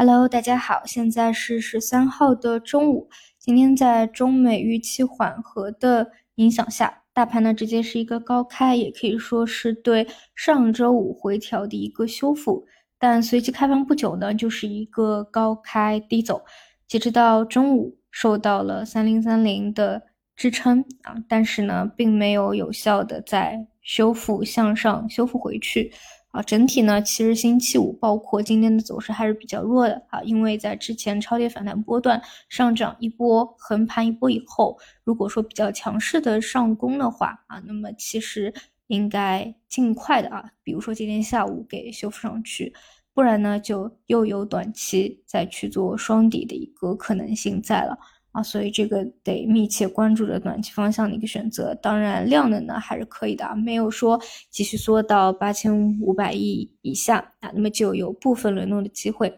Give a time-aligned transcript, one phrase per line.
[0.00, 3.10] Hello，大家好，现在是十三号的中午。
[3.38, 12.64] 今天在中美预期缓和的影响下，大盘呢直接是一个高开，也可以说是对上周五回调的一个修复。
[12.98, 16.42] 但随即开盘不久呢，就是一个高开低走，
[16.88, 20.00] 截止到中午受到了三零三零的
[20.34, 25.92] 支撑啊，但是呢，并没有有效的在修复向上修复回去。
[26.30, 38.54] 啊，整体呢，其实星期五包括今天的走势还是比较弱的啊，因为在之前超跌反弹波段上涨一波横盘一波以后，如果说比较强势的上攻的话啊，那么其实
[38.86, 42.72] 应该尽快的啊，比如说今天下午给修复上去，
[43.12, 47.98] 不然呢就又有短期再去做双底的一个可能性在了。
[48.32, 51.74] 啊，所以这个得密切关注着短期方向的一个选择。
[51.74, 59.36] 当然，量能呢还是可以的啊，没有说继续缩到八千五百亿以下啊，那么就有部分轮动的机会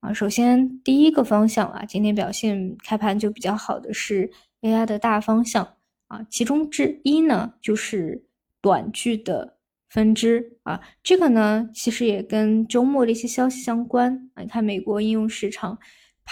[0.00, 0.12] 啊。
[0.12, 5.76] 首先，第一个方向啊，今天表现开盘就比较好的是 AI 的大方向
[6.08, 8.26] 啊，其中之一呢就是
[8.60, 14.42] 短剧的分支啊，这个呢其实也跟周末的一些消息相关啊。
[14.42, 15.78] 你看美国应用市场。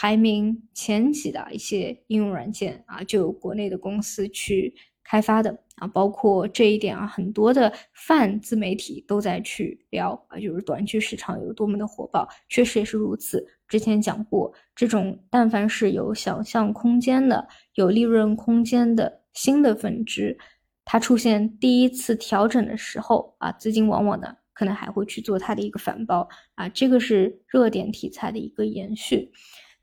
[0.00, 13.46] 排名前几的一些应用软件啊，就有国内的公司去开发的啊，包括这一点啊，很多的泛自媒体都在去聊啊，就是短剧市场有多么的火爆，确实也是如此。
[13.68, 20.38] 之前讲过，这种但凡是有想象空间的、有利润空间的新的分支，
[20.86, 29.30] 它出现第一次调整的时候啊，资金往往呢可能还会去做它的一个反包啊，这个是热点题材的一个延续。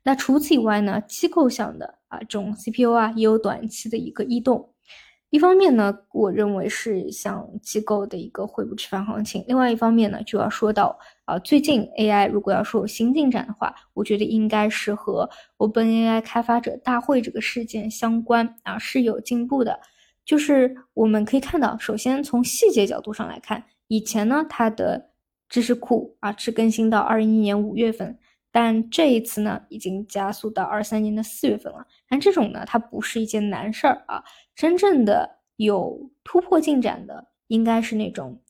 [0.08, 4.72] 那除此以外呢，机构向的啊，这种 CPU 啊，也有短期的一个异动。
[5.28, 19.78] 一方面呢，我认为是像机构的一个回补吃饭行情；另外一方面呢，就要说到啊，最近 AI 如果要说有新进展的话，我觉得应该是和 OpenAI 开发者大会这个事件相关啊，是有进步的。
[20.24, 25.10] 就是我们可以看到，首先从细节角度上来看，以前呢，它的
[25.50, 28.18] 知识库啊是更新到二一年五月份。
[28.50, 31.86] 但这一次呢，已经加速到二三年的四月份了。
[32.08, 34.24] 但这种呢，它不是一件难事儿啊。
[34.54, 38.42] 真正的有突破进展的，应该是那种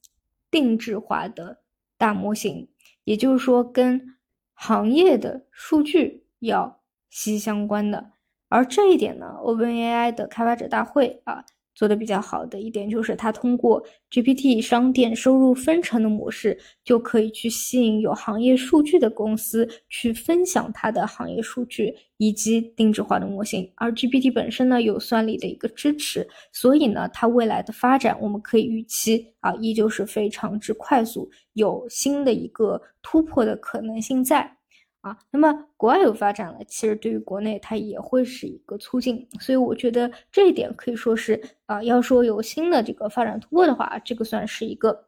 [0.50, 1.60] 定制化的
[1.96, 2.68] 大模型，
[3.04, 4.16] 也就是说，跟
[4.54, 6.80] 行业的数据要
[7.10, 8.12] 息息相关的。
[8.48, 11.44] 而这一点呢，OpenAI 的开发者大会啊。
[11.78, 13.80] 做的比较好的一点就是，它通过
[14.10, 23.70] GPT 商店收入分成的模式，就可以去吸引有行业数据的公司去分享它的行业数据以及定制化的模型。
[23.76, 34.57] 而 GPT 本身呢，有算力的一个支持，所以呢，它未来的发展，我们可以预期啊，依旧是非常之快速，有新的一个突破的可能性在。
[35.00, 45.04] 啊，那么国外有发展了，其实对于国内它也会是一个促进，所以我觉得这一点可以说是啊，要说有新的这个发展突破的话，这个算是一个。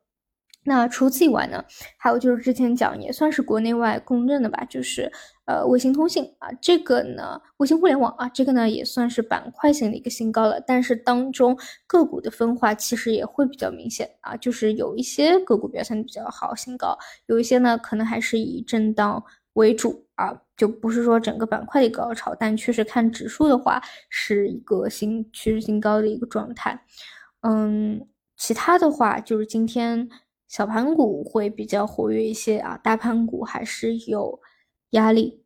[0.62, 1.64] 那除此以外呢，
[1.96, 5.10] 还有就是之前讲也算是国内外公认的吧，就是
[5.46, 19.24] 呃卫星通信啊，这个呢卫星互联网啊，这个呢也算是板块型的一个新高了，但是当中个股的分化其实也会比较明显啊，就是有一些个股表现比较好，新高，有一些呢可能还是以震荡。
[19.54, 26.84] 为主啊，就不是说整个板块的一个高潮，但确实看指数的话，是一个新趋势新高的一个状态。
[27.42, 28.06] 嗯，
[28.36, 30.08] 其他的话就是今天
[30.46, 34.40] 小盘股会比较活跃一些啊，大盘股还是有
[34.90, 35.39] 压力。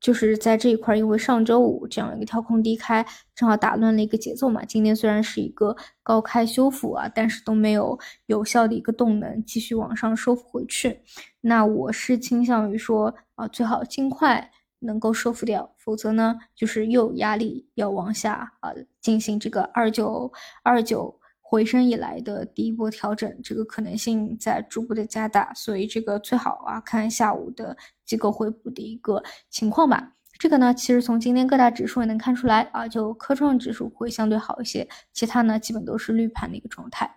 [0.00, 3.04] 就是在这一块，因为上周五这样一个跳空低开，
[3.34, 4.64] 正好打乱了一个节奏嘛。
[4.64, 11.00] 今天虽然是一个高开修复啊，但是都没有有效的一个动能继续往上收复回去。
[11.40, 20.32] 那我是倾向于说啊，最好尽快能够收复掉，否则呢，就是又有压力要往下啊进行这个二九
[20.62, 21.20] 二九。
[21.54, 30.14] 回升以来的第一波调整，这个可能性在逐步的加大，所以这个最好啊看下午的机构回补的一个情况吧。
[30.36, 37.08] 这个呢，其实从今天各大指数也能看出来啊，就科创指数会相对好一些，其他呢基本都是绿盘的一个状态。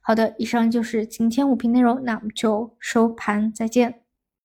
[0.00, 4.09] 好的，以上就是今天五评内容，那我们就收盘再见。